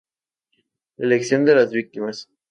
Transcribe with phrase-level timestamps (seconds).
[0.97, 2.27] La elección de las víctimas.